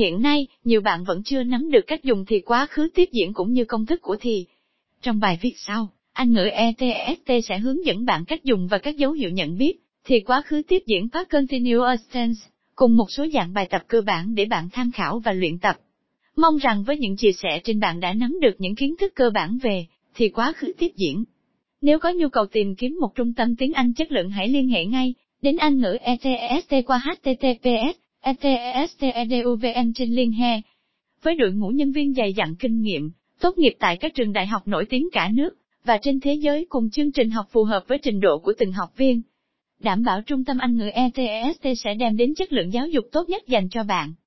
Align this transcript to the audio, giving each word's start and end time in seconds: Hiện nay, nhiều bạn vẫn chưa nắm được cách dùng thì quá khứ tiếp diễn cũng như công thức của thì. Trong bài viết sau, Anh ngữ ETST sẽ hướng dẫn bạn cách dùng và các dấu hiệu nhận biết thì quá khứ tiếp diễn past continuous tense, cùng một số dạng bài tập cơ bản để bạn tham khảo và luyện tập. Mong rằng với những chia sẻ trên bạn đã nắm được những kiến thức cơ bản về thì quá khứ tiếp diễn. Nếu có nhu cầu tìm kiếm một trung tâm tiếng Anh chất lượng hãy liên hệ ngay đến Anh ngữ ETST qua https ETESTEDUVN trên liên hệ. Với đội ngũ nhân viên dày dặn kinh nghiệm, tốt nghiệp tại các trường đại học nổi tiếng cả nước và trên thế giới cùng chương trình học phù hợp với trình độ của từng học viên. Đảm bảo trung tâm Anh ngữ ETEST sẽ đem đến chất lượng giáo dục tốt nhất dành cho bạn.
Hiện 0.00 0.22
nay, 0.22 0.46
nhiều 0.64 0.80
bạn 0.80 1.04
vẫn 1.04 1.22
chưa 1.22 1.42
nắm 1.42 1.70
được 1.70 1.86
cách 1.86 2.04
dùng 2.04 2.24
thì 2.24 2.40
quá 2.40 2.66
khứ 2.66 2.88
tiếp 2.94 3.08
diễn 3.12 3.32
cũng 3.32 3.52
như 3.52 3.64
công 3.64 3.86
thức 3.86 4.02
của 4.02 4.16
thì. 4.20 4.46
Trong 5.02 5.20
bài 5.20 5.38
viết 5.42 5.52
sau, 5.56 5.88
Anh 6.12 6.32
ngữ 6.32 6.44
ETST 6.44 7.30
sẽ 7.48 7.58
hướng 7.58 7.86
dẫn 7.86 8.04
bạn 8.04 8.24
cách 8.24 8.44
dùng 8.44 8.66
và 8.66 8.78
các 8.78 8.96
dấu 8.96 9.12
hiệu 9.12 9.30
nhận 9.30 9.58
biết 9.58 9.72
thì 10.04 10.20
quá 10.20 10.42
khứ 10.42 10.62
tiếp 10.68 10.82
diễn 10.86 11.08
past 11.12 11.28
continuous 11.28 12.00
tense, 12.12 12.40
cùng 12.74 12.96
một 12.96 13.06
số 13.10 13.26
dạng 13.34 13.52
bài 13.52 13.66
tập 13.70 13.82
cơ 13.88 14.00
bản 14.00 14.34
để 14.34 14.44
bạn 14.44 14.68
tham 14.72 14.90
khảo 14.92 15.18
và 15.18 15.32
luyện 15.32 15.58
tập. 15.58 15.76
Mong 16.36 16.56
rằng 16.56 16.84
với 16.84 16.98
những 16.98 17.16
chia 17.16 17.32
sẻ 17.32 17.60
trên 17.64 17.80
bạn 17.80 18.00
đã 18.00 18.12
nắm 18.12 18.38
được 18.40 18.54
những 18.58 18.74
kiến 18.74 18.94
thức 19.00 19.12
cơ 19.14 19.30
bản 19.30 19.58
về 19.62 19.86
thì 20.14 20.28
quá 20.28 20.52
khứ 20.56 20.72
tiếp 20.78 20.90
diễn. 20.96 21.24
Nếu 21.80 21.98
có 21.98 22.12
nhu 22.12 22.28
cầu 22.28 22.46
tìm 22.46 22.74
kiếm 22.74 22.96
một 23.00 23.14
trung 23.14 23.34
tâm 23.34 23.56
tiếng 23.56 23.72
Anh 23.72 23.94
chất 23.94 24.12
lượng 24.12 24.30
hãy 24.30 24.48
liên 24.48 24.68
hệ 24.68 24.84
ngay 24.84 25.14
đến 25.42 25.56
Anh 25.56 25.80
ngữ 25.80 25.96
ETST 26.00 26.74
qua 26.86 27.02
https 27.04 28.00
ETESTEDUVN 28.20 29.92
trên 29.94 30.10
liên 30.10 30.32
hệ. 30.32 30.60
Với 31.22 31.34
đội 31.34 31.52
ngũ 31.52 31.68
nhân 31.68 31.92
viên 31.92 32.14
dày 32.14 32.32
dặn 32.32 32.54
kinh 32.58 32.80
nghiệm, 32.80 33.10
tốt 33.40 33.58
nghiệp 33.58 33.72
tại 33.78 33.96
các 33.96 34.14
trường 34.14 34.32
đại 34.32 34.46
học 34.46 34.68
nổi 34.68 34.86
tiếng 34.90 35.08
cả 35.12 35.30
nước 35.32 35.50
và 35.84 35.98
trên 36.02 36.20
thế 36.20 36.34
giới 36.34 36.66
cùng 36.68 36.90
chương 36.90 37.12
trình 37.12 37.30
học 37.30 37.46
phù 37.50 37.64
hợp 37.64 37.84
với 37.88 37.98
trình 37.98 38.20
độ 38.20 38.38
của 38.38 38.52
từng 38.58 38.72
học 38.72 38.96
viên. 38.96 39.22
Đảm 39.80 40.02
bảo 40.02 40.22
trung 40.22 40.44
tâm 40.44 40.58
Anh 40.58 40.76
ngữ 40.76 40.86
ETEST 40.86 41.66
sẽ 41.84 41.94
đem 41.94 42.16
đến 42.16 42.34
chất 42.34 42.52
lượng 42.52 42.72
giáo 42.72 42.86
dục 42.88 43.04
tốt 43.12 43.28
nhất 43.28 43.42
dành 43.48 43.68
cho 43.68 43.84
bạn. 43.84 44.14